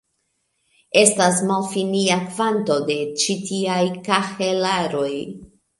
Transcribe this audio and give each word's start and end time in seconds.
Estas 1.01 1.43
malfinia 1.51 2.17
kvanto 2.31 2.81
de 2.91 2.99
ĉi 3.25 3.39
tiaj 3.53 3.81
kahelaroj. 4.11 5.11